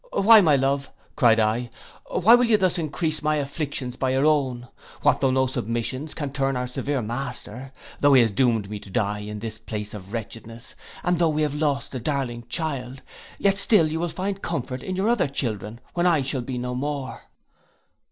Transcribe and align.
'Why, 0.13 0.41
my 0.41 0.55
love,' 0.55 0.89
cried 1.15 1.39
I, 1.39 1.69
'why 2.07 2.33
will 2.33 2.45
you 2.47 2.57
thus 2.57 2.79
encrease 2.79 3.21
my 3.21 3.35
afflictions 3.35 3.97
by 3.97 4.13
your 4.13 4.25
own, 4.25 4.67
what 5.03 5.21
though 5.21 5.29
no 5.29 5.45
submissions 5.45 6.15
can 6.15 6.33
turn 6.33 6.55
our 6.57 6.65
severe 6.65 7.03
master, 7.03 7.71
tho' 7.99 8.13
he 8.15 8.23
has 8.23 8.31
doomed 8.31 8.67
me 8.67 8.79
to 8.79 8.89
die 8.89 9.19
in 9.19 9.37
this 9.37 9.59
place 9.59 9.93
of 9.93 10.11
wretchedness, 10.11 10.73
and 11.03 11.19
though 11.19 11.29
we 11.29 11.43
have 11.43 11.53
lost 11.53 11.93
a 11.93 11.99
darling 11.99 12.47
child, 12.49 13.03
yet 13.37 13.59
still 13.59 13.91
you 13.91 13.99
will 13.99 14.09
find 14.09 14.41
comfort 14.41 14.81
in 14.81 14.95
your 14.95 15.07
other 15.07 15.27
children 15.27 15.79
when 15.93 16.07
I 16.07 16.23
shall 16.23 16.41
be 16.41 16.57
no 16.57 16.73
more. 16.73 17.21